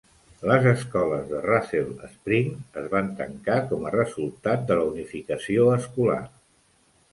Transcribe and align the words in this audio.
Les 0.51 0.63
escoles 0.69 1.27
de 1.31 1.41
Russell 1.43 1.91
Springs 2.13 2.81
es 2.83 2.89
van 2.95 3.13
tancar 3.21 3.59
com 3.73 3.87
a 3.89 3.93
resultat 3.99 4.67
de 4.73 4.81
la 4.83 4.89
unificació 4.95 5.71
escolar. 5.79 6.21